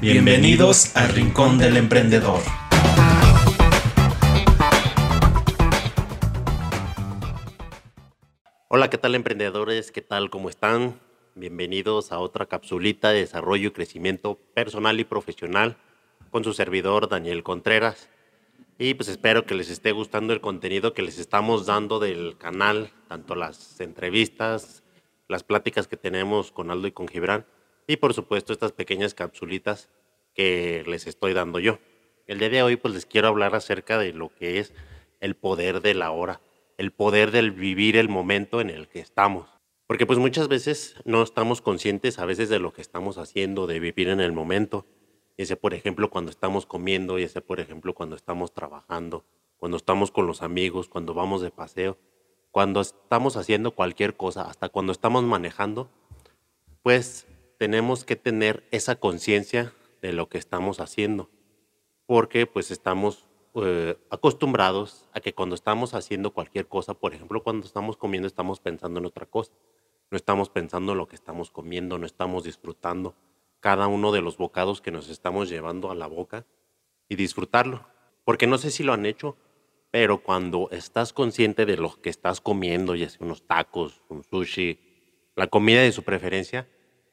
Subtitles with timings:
[0.00, 2.40] Bienvenidos al Rincón del Emprendedor.
[8.68, 9.92] Hola, ¿qué tal emprendedores?
[9.92, 10.30] ¿Qué tal?
[10.30, 10.98] ¿Cómo están?
[11.34, 15.76] Bienvenidos a otra capsulita de desarrollo y crecimiento personal y profesional
[16.30, 18.08] con su servidor Daniel Contreras.
[18.78, 22.90] Y pues espero que les esté gustando el contenido que les estamos dando del canal,
[23.06, 24.82] tanto las entrevistas,
[25.28, 27.44] las pláticas que tenemos con Aldo y con Gibran,
[27.90, 29.88] y por supuesto estas pequeñas capsulitas
[30.32, 31.80] que les estoy dando yo.
[32.28, 34.72] El día de hoy pues les quiero hablar acerca de lo que es
[35.18, 36.40] el poder de la hora,
[36.78, 39.48] el poder del vivir el momento en el que estamos.
[39.88, 43.80] Porque pues muchas veces no estamos conscientes a veces de lo que estamos haciendo, de
[43.80, 44.86] vivir en el momento.
[45.36, 49.24] Y ese por ejemplo cuando estamos comiendo, y ese por ejemplo cuando estamos trabajando,
[49.56, 51.98] cuando estamos con los amigos, cuando vamos de paseo,
[52.52, 55.90] cuando estamos haciendo cualquier cosa, hasta cuando estamos manejando,
[56.84, 57.26] pues
[57.60, 61.28] tenemos que tener esa conciencia de lo que estamos haciendo,
[62.06, 67.66] porque pues estamos eh, acostumbrados a que cuando estamos haciendo cualquier cosa, por ejemplo, cuando
[67.66, 69.52] estamos comiendo, estamos pensando en otra cosa,
[70.10, 73.14] no estamos pensando en lo que estamos comiendo, no estamos disfrutando
[73.60, 76.46] cada uno de los bocados que nos estamos llevando a la boca
[77.10, 77.86] y disfrutarlo,
[78.24, 79.36] porque no sé si lo han hecho,
[79.90, 84.80] pero cuando estás consciente de lo que estás comiendo, ya sea unos tacos, un sushi,
[85.36, 86.66] la comida de su preferencia,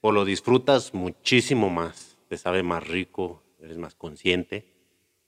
[0.00, 4.70] o lo disfrutas muchísimo más, te sabe más rico, eres más consciente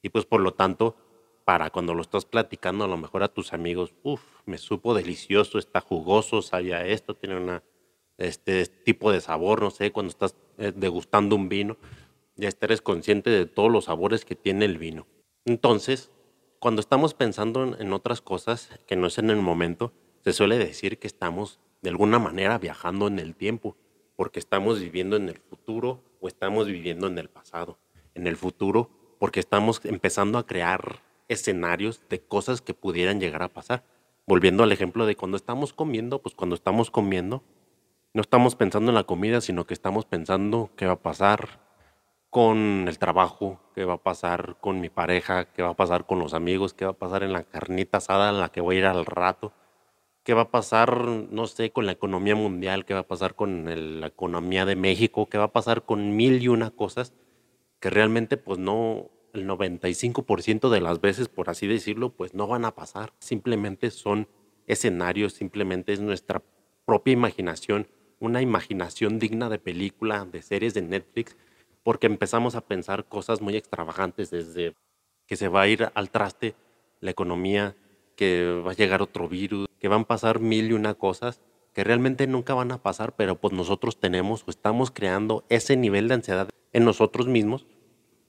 [0.03, 0.97] y pues por lo tanto,
[1.45, 5.59] para cuando lo estás platicando a lo mejor a tus amigos, uff, me supo delicioso,
[5.59, 7.63] está jugoso, sabía esto, tiene una,
[8.19, 11.77] este tipo de sabor, no sé, cuando estás eh, degustando un vino,
[12.37, 15.07] ya eres consciente de todos los sabores que tiene el vino.
[15.45, 16.11] Entonces,
[16.59, 19.93] cuando estamos pensando en, en otras cosas que no es en el momento,
[20.25, 23.77] se suele decir que estamos de alguna manera viajando en el tiempo
[24.23, 27.81] porque estamos viviendo en el futuro o estamos viviendo en el pasado.
[28.15, 33.49] En el futuro porque estamos empezando a crear escenarios de cosas que pudieran llegar a
[33.49, 33.83] pasar.
[34.25, 37.43] Volviendo al ejemplo de cuando estamos comiendo, pues cuando estamos comiendo,
[38.15, 41.59] no estamos pensando en la comida, sino que estamos pensando qué va a pasar
[42.31, 46.21] con el trabajo, qué va a pasar con mi pareja, qué va a pasar con
[46.21, 48.79] los amigos, qué va a pasar en la carnita asada en la que voy a
[48.79, 49.53] ir al rato
[50.25, 54.01] qué va a pasar, no sé, con la economía mundial, qué va a pasar con
[54.01, 57.13] la economía de México, qué va a pasar con mil y una cosas
[57.81, 62.65] que realmente pues no, el 95% de las veces, por así decirlo, pues no van
[62.65, 63.13] a pasar.
[63.19, 64.29] Simplemente son
[64.67, 66.43] escenarios, simplemente es nuestra
[66.85, 67.89] propia imaginación,
[68.21, 71.37] una imaginación digna de película, de series de Netflix,
[71.83, 74.75] porque empezamos a pensar cosas muy extravagantes desde
[75.27, 76.55] que se va a ir al traste
[77.01, 77.75] la economía,
[78.15, 81.41] que va a llegar otro virus, que van a pasar mil y una cosas
[81.73, 86.07] que realmente nunca van a pasar, pero pues nosotros tenemos o estamos creando ese nivel
[86.07, 87.67] de ansiedad en nosotros mismos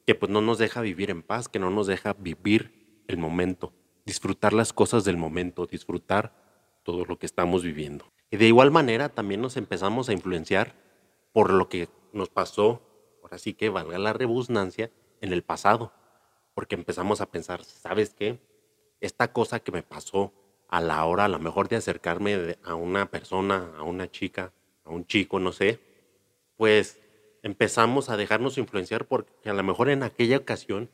[0.08, 3.72] que pues no nos deja vivir en paz, que no nos deja vivir el momento,
[4.04, 6.34] disfrutar las cosas del momento, disfrutar
[6.82, 8.12] todo lo que estamos viviendo.
[8.32, 10.74] Y de igual manera también nos empezamos a influenciar
[11.34, 12.82] por lo que nos pasó,
[13.22, 14.90] ahora sí que valga la rebusnancia,
[15.22, 15.94] en el pasado,
[16.56, 18.40] porque empezamos a pensar, ¿sabes qué?
[19.02, 20.34] Esta cosa que me pasó
[20.74, 24.54] a la hora a lo mejor de acercarme a una persona, a una chica,
[24.84, 25.80] a un chico, no sé,
[26.58, 27.00] pues
[27.44, 30.90] empezamos a dejarnos influenciar porque a lo mejor en aquella ocasión,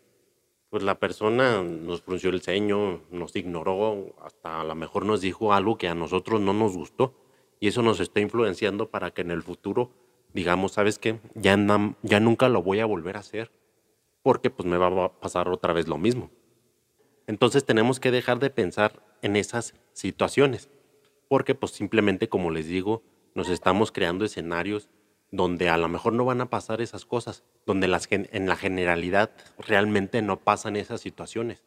[0.70, 5.54] pues la persona nos frunció el ceño, nos ignoró, hasta a lo mejor nos dijo
[5.54, 7.14] algo que a nosotros no nos gustó
[7.62, 9.92] y eso nos está influenciando para que en el futuro
[10.34, 11.22] digamos, ¿sabes qué?
[11.36, 11.58] Ya,
[12.02, 13.50] ya nunca lo voy a volver a hacer
[14.24, 16.32] porque pues me va a pasar otra vez lo mismo.
[17.28, 20.70] Entonces tenemos que dejar de pensar en esas situaciones,
[21.28, 23.04] porque pues simplemente como les digo,
[23.36, 24.90] nos estamos creando escenarios
[25.32, 29.32] donde a lo mejor no van a pasar esas cosas, donde las, en la generalidad
[29.58, 31.64] realmente no pasan esas situaciones,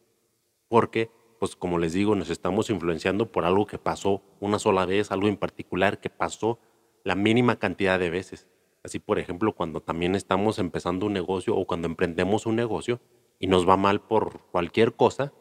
[0.67, 1.09] porque
[1.39, 5.27] pues como les digo, nos estamos influenciando por algo que pasó una sola vez, algo
[5.27, 6.59] en particular que pasó
[7.03, 8.47] la mínima cantidad de veces.
[8.83, 13.01] Así, por ejemplo, cuando también estamos empezando un negocio o cuando emprendemos un negocio
[13.39, 15.33] y nos va mal por cualquier cosa,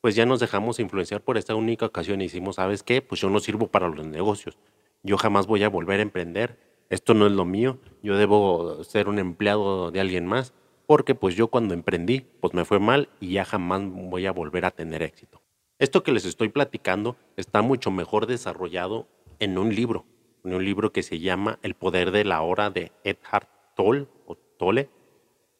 [0.00, 3.02] pues ya nos dejamos influenciar por esta única ocasión y decimos, ¿sabes qué?
[3.02, 4.58] Pues yo no sirvo para los negocios.
[5.02, 6.58] Yo jamás voy a volver a emprender.
[6.88, 7.78] Esto no es lo mío.
[8.02, 10.54] Yo debo ser un empleado de alguien más
[10.86, 14.64] porque pues yo cuando emprendí pues me fue mal y ya jamás voy a volver
[14.64, 15.40] a tener éxito.
[15.78, 19.06] Esto que les estoy platicando está mucho mejor desarrollado
[19.38, 20.04] en un libro,
[20.44, 24.34] en un libro que se llama El poder de la hora de Edhard Tolle o
[24.34, 24.90] Tolle.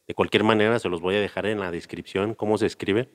[0.07, 3.09] De cualquier manera se los voy a dejar en la descripción cómo se escribe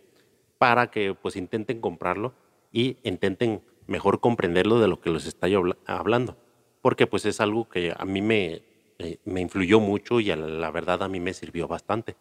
[0.59, 2.35] para que pues intenten comprarlo
[2.73, 5.55] y intenten mejor comprenderlo de lo que les estoy
[5.87, 6.37] hablando.
[6.83, 8.63] Porque pues es algo que a mí me,
[8.99, 12.17] eh, me influyó mucho y la verdad a mí me sirvió bastante.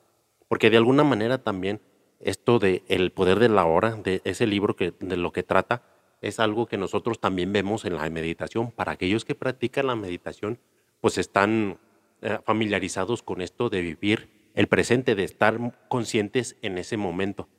[0.47, 1.81] Porque de alguna manera también
[2.19, 5.83] esto de El poder de la hora, de ese libro que, de lo que trata,
[6.21, 8.71] es algo que nosotros también vemos en la meditación.
[8.71, 10.59] Para aquellos que practican la meditación,
[11.01, 11.77] pues están
[12.21, 15.59] eh, familiarizados con esto de vivir el presente, de estar
[15.89, 17.49] conscientes en ese momento,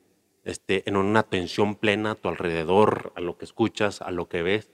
[0.47, 4.43] este, en una atención plena a tu alrededor, a lo que escuchas, a lo que
[4.43, 4.71] ves,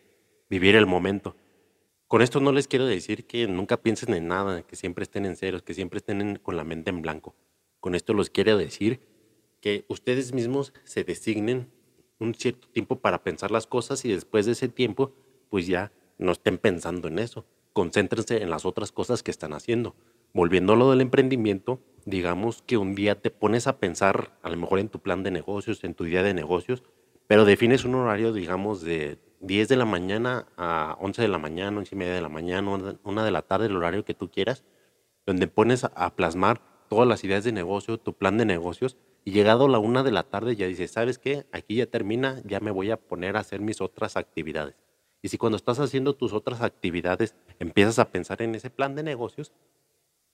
[0.49, 1.35] vivir el momento.
[2.07, 5.35] Con esto no les quiero decir que nunca piensen en nada, que siempre estén en
[5.35, 7.35] ceros, que siempre estén con la mente en blanco.
[7.79, 9.01] Con esto les quiero decir
[9.61, 11.71] que ustedes mismos se designen
[12.19, 15.15] un cierto tiempo para pensar las cosas y después de ese tiempo,
[15.49, 17.45] pues ya no estén pensando en eso.
[17.73, 19.95] Concéntrense en las otras cosas que están haciendo.
[20.33, 24.57] Volviendo a lo del emprendimiento, digamos que un día te pones a pensar, a lo
[24.57, 26.81] mejor en tu plan de negocios, en tu día de negocios,
[27.27, 31.77] pero defines un horario, digamos, de 10 de la mañana a 11 de la mañana,
[31.77, 34.63] 11 y media de la mañana, una de la tarde, el horario que tú quieras,
[35.27, 39.67] donde pones a plasmar todas las ideas de negocio, tu plan de negocios, y llegado
[39.67, 41.45] la una de la tarde ya dices, ¿sabes qué?
[41.51, 44.75] Aquí ya termina, ya me voy a poner a hacer mis otras actividades.
[45.21, 49.03] Y si cuando estás haciendo tus otras actividades empiezas a pensar en ese plan de
[49.03, 49.53] negocios,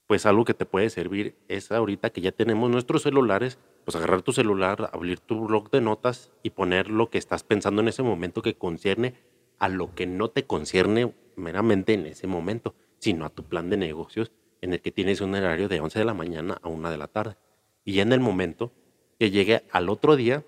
[0.10, 4.24] pues algo que te puede servir es ahorita que ya tenemos nuestros celulares, pues agarrar
[4.24, 8.02] tu celular, abrir tu blog de notas y poner lo que estás pensando en ese
[8.02, 9.14] momento que concierne
[9.60, 13.78] a lo que no te concierne meramente en ese momento, sino a tu plan de
[13.78, 16.98] negocios en el que tienes un horario de 11 de la mañana a 1 de
[16.98, 17.38] la tarde.
[17.86, 18.72] Y en el momento
[19.20, 20.44] que llegue al otro día,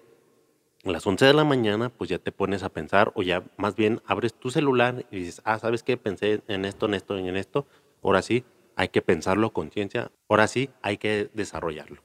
[0.85, 3.75] a las 11 de la mañana, pues ya te pones a pensar o ya más
[3.75, 5.97] bien abres tu celular y dices, ah, ¿sabes qué?
[5.97, 7.67] Pensé en esto, en esto, en esto.
[8.01, 8.43] Ahora sí,
[8.81, 10.11] hay que pensarlo con ciencia.
[10.27, 12.01] Ahora sí, hay que desarrollarlo.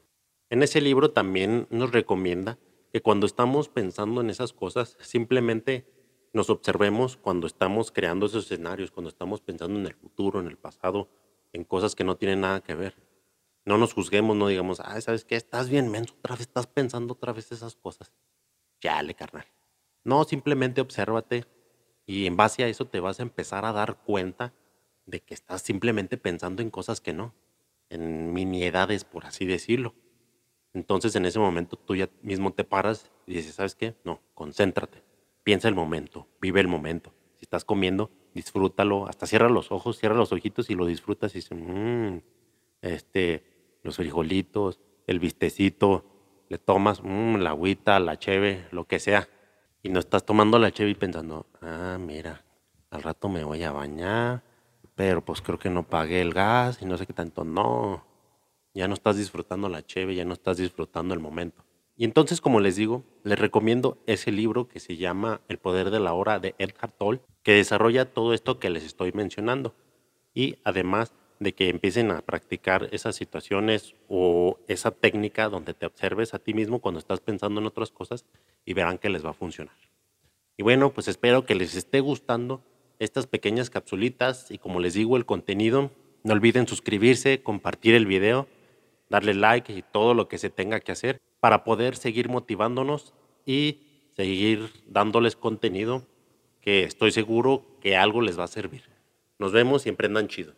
[0.51, 2.59] En ese libro también nos recomienda
[2.93, 5.87] que cuando estamos pensando en esas cosas, simplemente
[6.35, 10.59] nos observemos cuando estamos creando esos escenarios, cuando estamos pensando en el futuro, en el
[10.59, 11.09] pasado,
[11.55, 12.95] en cosas que no tienen nada que ver.
[13.65, 15.37] No nos juzguemos, no digamos, ay, ¿sabes qué?
[15.37, 18.13] Estás bien menso, otra vez estás pensando otra vez esas cosas.
[18.83, 19.47] Chale, carnal.
[20.05, 21.47] No, simplemente obsérvate
[22.05, 24.53] y en base a eso te vas a empezar a dar cuenta
[25.07, 27.35] de que estás simplemente pensando en cosas que no,
[27.89, 29.95] en miniedades, por así decirlo.
[30.75, 33.95] Entonces en ese momento tú ya mismo te paras y dices, ¿sabes qué?
[34.05, 35.03] No, concéntrate,
[35.43, 37.15] piensa el momento, vive el momento.
[37.39, 41.39] Si estás comiendo, disfrútalo, hasta cierra los ojos, cierra los ojitos y lo disfrutas y
[41.39, 42.19] dices, mmm,
[42.83, 46.05] este, los frijolitos, el vistecito,
[46.49, 49.29] le tomas mmm, la agüita, la cheve, lo que sea.
[49.83, 52.45] Y no estás tomando la cheve y pensando, ah, mira,
[52.91, 54.43] al rato me voy a bañar,
[54.97, 57.45] pero pues creo que no pagué el gas y no sé qué tanto.
[57.45, 58.05] No,
[58.75, 61.65] ya no estás disfrutando la cheve, ya no estás disfrutando el momento.
[61.97, 66.01] Y entonces, como les digo, les recomiendo ese libro que se llama El poder de
[66.01, 69.75] la hora de Edgar Toll, que desarrolla todo esto que les estoy mencionando.
[70.35, 76.33] Y además de que empiecen a practicar esas situaciones o esa técnica donde te observes
[76.33, 78.25] a ti mismo cuando estás pensando en otras cosas
[78.65, 79.77] y verán que les va a funcionar.
[80.57, 82.63] Y bueno, pues espero que les esté gustando
[82.99, 85.91] estas pequeñas capsulitas y como les digo el contenido,
[86.25, 88.49] no olviden suscribirse, compartir el video,
[89.09, 93.15] darle like y todo lo que se tenga que hacer para poder seguir motivándonos
[93.45, 93.83] y
[94.17, 96.05] seguir dándoles contenido
[96.61, 98.83] que estoy seguro que algo les va a servir.
[99.39, 100.57] Nos vemos y emprendan chido.